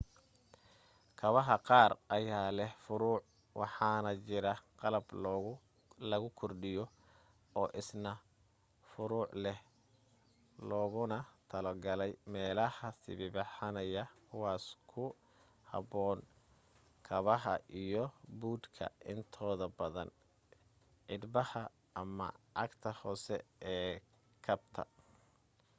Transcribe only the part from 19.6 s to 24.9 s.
badan cidhbaha ama cagta hoose ee kabta